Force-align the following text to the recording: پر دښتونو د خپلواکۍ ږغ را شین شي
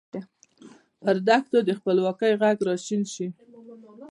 پر 1.01 1.15
دښتونو 1.27 1.59
د 1.63 1.69
خپلواکۍ 1.79 2.31
ږغ 2.41 2.57
را 2.67 2.75
شین 2.85 3.01
شي 3.13 3.27